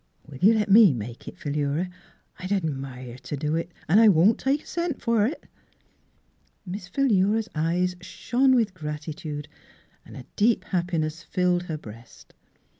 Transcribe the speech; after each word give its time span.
Will 0.25 0.39
you 0.39 0.53
let 0.55 0.67
me 0.71 0.93
make 0.95 1.27
it, 1.27 1.37
Philura? 1.37 1.87
I'd 2.39 2.51
admire 2.51 3.19
t' 3.19 3.35
do 3.35 3.55
it. 3.55 3.71
An' 3.87 3.99
I 3.99 4.07
won' 4.07 4.33
take 4.35 4.63
a 4.63 4.65
cent 4.65 4.99
fer 4.99 5.27
it." 5.27 5.43
Miss 6.65 6.87
Philura's 6.87 7.49
eyes 7.53 7.95
shone 8.01 8.55
with 8.55 8.73
grati 8.73 9.15
tude; 9.15 9.47
a 10.07 10.23
deep 10.35 10.63
happiness 10.63 11.21
filled 11.21 11.61
her 11.65 11.77
breast. 11.77 12.33